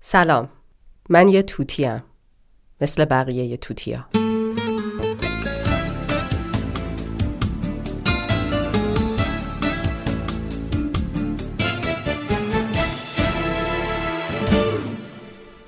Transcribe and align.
سلام. 0.00 0.48
من 1.08 1.28
یه 1.28 1.42
توتیم. 1.42 2.02
مثل 2.80 3.04
بقیه 3.04 3.44
یه 3.44 3.56
توتیا. 3.56 4.06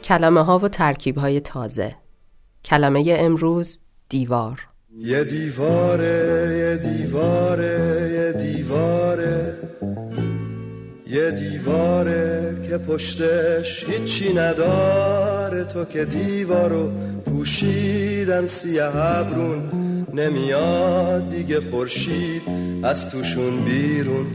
کلمه 0.05 0.45
ها 0.45 0.59
و 0.59 0.69
ترکیب 0.69 1.19
های 1.19 1.41
تازه. 1.41 1.97
کلمه 2.65 3.17
امروز 3.19 3.81
دیوار. 4.09 4.69
یه 4.99 5.25
دیواره 5.25 6.57
یه 6.59 6.91
دیواره 6.91 8.11
یه 8.12 8.33
دیواره. 8.33 9.70
یه 11.11 11.31
دیواره 11.31 12.57
که 12.69 12.79
پشتش 12.79 13.85
هیچی 13.89 14.35
نداره 14.35 15.65
تو 15.65 15.84
که 15.84 16.05
دیوارو 16.05 16.91
پوشیدن 17.25 18.47
سیاه 18.47 18.97
ابرون 18.97 19.69
نمیاد 20.15 21.29
دیگه 21.29 21.61
خورشید 21.61 22.43
از 22.83 23.11
توشون 23.11 23.61
بیرون 23.65 24.27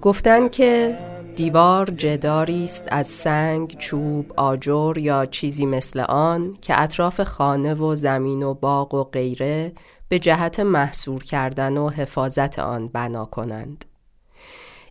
گفتن 0.00 0.48
که 0.48 0.98
دیوار 1.36 1.90
جداری 1.90 2.64
است 2.64 2.84
از 2.88 3.06
سنگ، 3.06 3.76
چوب، 3.78 4.32
آجر 4.36 4.98
یا 4.98 5.26
چیزی 5.26 5.66
مثل 5.66 6.00
آن 6.00 6.56
که 6.60 6.82
اطراف 6.82 7.20
خانه 7.20 7.74
و 7.74 7.94
زمین 7.94 8.42
و 8.42 8.54
باغ 8.54 8.94
و 8.94 9.04
غیره 9.04 9.72
به 10.08 10.18
جهت 10.18 10.60
محصور 10.60 11.24
کردن 11.24 11.76
و 11.76 11.88
حفاظت 11.88 12.58
آن 12.58 12.88
بنا 12.88 13.24
کنند. 13.24 13.84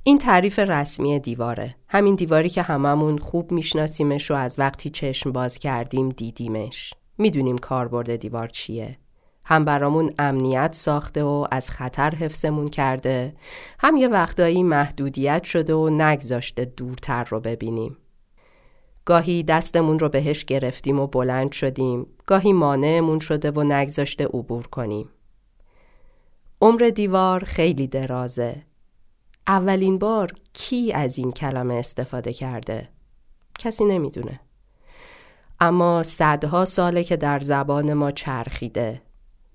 این 0.08 0.18
تعریف 0.18 0.60
رسمی 0.60 1.20
دیواره. 1.20 1.76
همین 1.88 2.16
دیواری 2.16 2.50
که 2.50 2.62
هممون 2.62 3.18
خوب 3.18 3.52
میشناسیمش 3.52 4.32
و 4.32 4.34
از 4.34 4.56
وقتی 4.60 4.90
چشم 4.90 5.32
باز 5.32 5.60
کردیم 5.60 6.10
دیدیمش. 6.10 6.94
می‌دونیم 7.18 7.58
کاربرد 7.58 8.16
دیوار 8.16 8.48
چیه. 8.48 8.98
هم 9.46 9.66
برامون 9.66 10.14
امنیت 10.20 10.74
ساخته 10.74 11.24
و 11.24 11.48
از 11.52 11.70
خطر 11.70 12.16
حفظمون 12.16 12.68
کرده 12.68 13.36
هم 13.80 13.98
یه 13.98 14.08
وقتایی 14.08 14.64
محدودیت 14.64 15.44
شده 15.44 15.74
و 15.74 15.90
نگذاشته 15.90 16.66
دورتر 16.66 17.24
رو 17.24 17.40
ببینیم 17.40 17.98
گاهی 19.06 19.44
دستمون 19.44 20.00
رو 20.00 20.10
بهش 20.10 20.46
گرفتیم 20.46 21.00
و 21.00 21.08
بلند 21.08 21.52
شدیم 21.52 22.06
گاهی 22.26 22.54
مانعمون 22.54 23.20
شده 23.20 23.52
و 23.52 23.64
نگذاشته 23.64 24.26
عبور 24.26 24.68
کنیم 24.68 25.10
عمر 26.62 26.92
دیوار 26.96 27.44
خیلی 27.44 27.88
درازه 27.88 28.67
اولین 29.48 29.98
بار 30.00 30.32
کی 30.54 30.92
از 30.94 31.18
این 31.18 31.32
کلمه 31.32 31.74
استفاده 31.74 32.34
کرده؟ 32.34 32.90
کسی 33.60 33.86
نمی‌دونه 33.86 34.40
اما 35.60 36.04
صدها 36.04 36.66
ساله 36.66 37.04
که 37.04 37.18
در 37.18 37.40
زبان 37.40 37.94
ما 37.94 38.12
چرخیده 38.12 39.02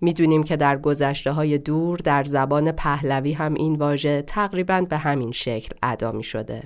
می‌دونیم 0.01 0.43
که 0.43 0.57
در 0.57 0.77
گذشته 0.79 1.33
های 1.33 1.59
دور 1.59 1.99
در 1.99 2.25
زبان 2.25 2.73
پهلوی 2.73 3.33
هم 3.33 3.55
این 3.55 3.75
واژه 3.75 4.23
تقریبا 4.23 4.81
به 4.81 4.97
همین 4.97 5.33
شکل 5.33 5.75
ادا 5.83 6.13
می 6.13 6.23
شده. 6.23 6.63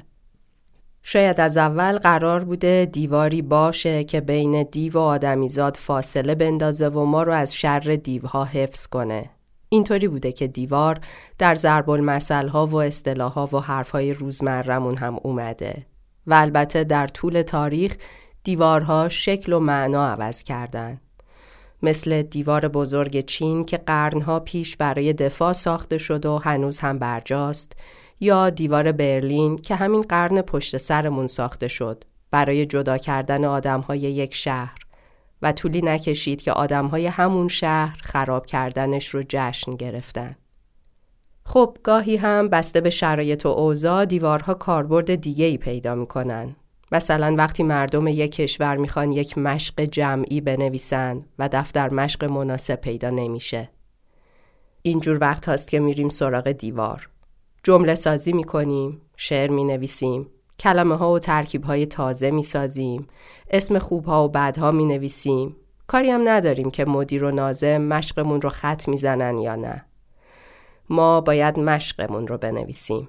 شاید 1.02 1.40
از 1.40 1.56
اول 1.56 1.98
قرار 1.98 2.44
بوده 2.44 2.88
دیواری 2.92 3.42
باشه 3.42 4.04
که 4.04 4.20
بین 4.20 4.62
دیو 4.62 4.92
و 4.92 4.98
آدمیزاد 4.98 5.76
فاصله 5.76 6.34
بندازه 6.34 6.88
و 6.88 7.04
ما 7.04 7.22
رو 7.22 7.32
از 7.32 7.54
شر 7.54 7.98
دیوها 8.04 8.44
حفظ 8.44 8.86
کنه. 8.86 9.30
اینطوری 9.68 10.08
بوده 10.08 10.32
که 10.32 10.46
دیوار 10.46 11.00
در 11.38 11.54
ضرب 11.54 11.90
المثل 11.90 12.48
ها 12.48 12.66
و 12.66 12.76
اصطلاح 12.76 13.32
ها 13.32 13.48
و 13.52 13.60
حرف 13.60 13.90
های 13.90 14.12
روزمرمون 14.12 14.96
هم 14.96 15.18
اومده. 15.22 15.86
و 16.26 16.34
البته 16.34 16.84
در 16.84 17.06
طول 17.06 17.42
تاریخ 17.42 17.96
دیوارها 18.44 19.08
شکل 19.08 19.52
و 19.52 19.60
معنا 19.60 20.06
عوض 20.06 20.42
کردند. 20.42 21.00
مثل 21.82 22.22
دیوار 22.22 22.68
بزرگ 22.68 23.20
چین 23.20 23.64
که 23.64 23.76
قرنها 23.76 24.40
پیش 24.40 24.76
برای 24.76 25.12
دفاع 25.12 25.52
ساخته 25.52 25.98
شد 25.98 26.26
و 26.26 26.38
هنوز 26.38 26.78
هم 26.78 26.98
برجاست 26.98 27.72
یا 28.20 28.50
دیوار 28.50 28.92
برلین 28.92 29.56
که 29.56 29.74
همین 29.74 30.02
قرن 30.02 30.40
پشت 30.40 30.76
سرمون 30.76 31.26
ساخته 31.26 31.68
شد 31.68 32.04
برای 32.30 32.66
جدا 32.66 32.98
کردن 32.98 33.44
آدمهای 33.44 33.98
یک 33.98 34.34
شهر 34.34 34.85
و 35.42 35.52
طولی 35.52 35.80
نکشید 35.82 36.42
که 36.42 36.52
آدمهای 36.52 37.06
همون 37.06 37.48
شهر 37.48 37.98
خراب 38.02 38.46
کردنش 38.46 39.08
رو 39.08 39.22
جشن 39.28 39.72
گرفتن. 39.72 40.36
خب 41.44 41.76
گاهی 41.82 42.16
هم 42.16 42.48
بسته 42.48 42.80
به 42.80 42.90
شرایط 42.90 43.46
و 43.46 43.48
اوضاع 43.48 44.04
دیوارها 44.04 44.54
کاربرد 44.54 45.14
دیگه 45.14 45.44
ای 45.44 45.58
پیدا 45.58 45.94
می‌کنن 45.94 46.56
مثلا 46.92 47.34
وقتی 47.38 47.62
مردم 47.62 48.06
یک 48.06 48.32
کشور 48.32 48.76
می‌خوان 48.76 49.12
یک 49.12 49.38
مشق 49.38 49.80
جمعی 49.80 50.40
بنویسن 50.40 51.24
و 51.38 51.48
دفتر 51.52 51.88
مشق 51.88 52.24
مناسب 52.24 52.76
پیدا 52.80 53.10
نمیشه. 53.10 53.70
اینجور 54.82 55.18
وقت 55.20 55.48
هاست 55.48 55.68
که 55.68 55.80
میریم 55.80 56.08
سراغ 56.08 56.52
دیوار. 56.52 57.08
جمله 57.62 57.94
سازی 57.94 58.32
می‌کنیم، 58.32 59.00
شعر 59.16 59.50
می‌نویسیم، 59.50 60.28
کلمه 60.58 60.96
ها 60.96 61.12
و 61.12 61.18
ترکیب 61.18 61.64
های 61.64 61.86
تازه 61.86 62.30
می‌سازیم، 62.30 63.06
اسم 63.50 63.78
خوب 63.78 64.04
ها 64.04 64.24
و 64.24 64.28
بدها 64.28 64.70
می‌نویسیم. 64.70 65.56
کاری 65.86 66.10
هم 66.10 66.28
نداریم 66.28 66.70
که 66.70 66.84
مدیر 66.84 67.24
و 67.24 67.30
نازم 67.30 67.78
مشقمون 67.78 68.40
رو 68.40 68.50
خط 68.50 68.88
می‌زنن 68.88 69.38
یا 69.38 69.56
نه. 69.56 69.84
ما 70.90 71.20
باید 71.20 71.58
مشقمون 71.58 72.26
رو 72.26 72.38
بنویسیم. 72.38 73.08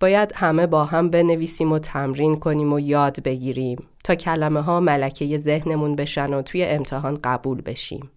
باید 0.00 0.32
همه 0.34 0.66
با 0.66 0.84
هم 0.84 1.10
بنویسیم 1.10 1.72
و 1.72 1.78
تمرین 1.78 2.36
کنیم 2.36 2.72
و 2.72 2.80
یاد 2.80 3.22
بگیریم 3.22 3.78
تا 4.04 4.14
کلمه 4.14 4.60
ها 4.60 4.80
ملکه 4.80 5.36
ذهنمون 5.36 5.96
بشن 5.96 6.34
و 6.34 6.42
توی 6.42 6.64
امتحان 6.64 7.18
قبول 7.24 7.60
بشیم. 7.60 8.10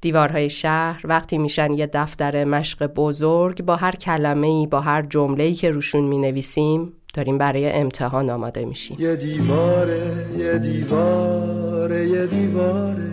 دیوارهای 0.00 0.50
شهر 0.50 1.00
وقتی 1.04 1.38
میشن 1.38 1.72
یه 1.72 1.86
دفتر 1.86 2.44
مشق 2.44 2.86
بزرگ 2.86 3.62
با 3.62 3.76
هر 3.76 3.92
کلمه 3.92 4.46
ای 4.46 4.66
با 4.66 4.80
هر 4.80 5.02
جمله 5.02 5.52
که 5.52 5.70
روشون 5.70 6.04
می 6.04 6.18
نویسیم 6.18 6.92
داریم 7.16 7.38
برای 7.38 7.72
امتحان 7.72 8.30
آماده 8.30 8.64
میشیم. 8.64 8.96
یه 9.00 9.16
دیواره 9.16 10.02
یه 10.38 10.58
دیواره 10.58 12.08
یه 12.08 12.26
دیواره. 12.26 13.10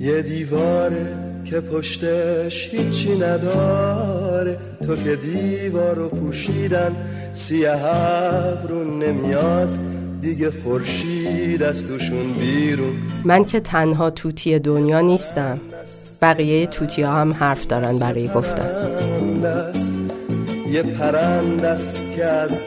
یه 0.00 0.22
دیواره 0.22 1.06
که 1.44 1.60
پشتش 1.60 2.68
هیچی 2.72 3.16
نداره. 3.16 4.58
تو 4.86 4.96
که 4.96 5.16
دیوارو 5.16 6.08
پوشیدن 6.08 6.96
سیاه 7.32 7.82
ابرون 7.84 9.02
نمیاد. 9.02 9.78
دیگه 10.20 10.50
خورشید 10.64 11.62
از 11.62 11.84
توشون 11.84 12.32
بیرون. 12.32 12.92
من 13.24 13.44
که 13.44 13.60
تنها 13.60 14.10
توتی 14.10 14.58
دنیا 14.58 15.00
نیستم 15.00 15.60
بقیه 16.22 16.66
توتی 16.66 17.02
ها 17.02 17.12
هم 17.12 17.32
حرف 17.32 17.66
دارن 17.66 17.98
برای 17.98 18.28
گفتن. 18.28 18.70
یه 20.74 20.82
پرند 20.82 21.64
است 21.64 22.14
که 22.16 22.24
از 22.24 22.64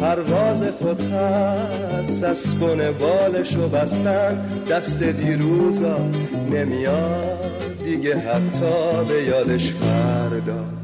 پرواز 0.00 0.62
خود 0.62 1.00
هست 1.00 2.24
اسبون 2.24 2.78
بالشو 2.92 3.68
بستن. 3.68 4.48
دست 4.70 5.02
دیروزا 5.02 5.98
نمیاد 6.52 7.78
دیگه 7.84 8.18
حتی 8.18 9.04
به 9.08 9.22
یادش 9.24 9.72
فردا. 9.72 10.79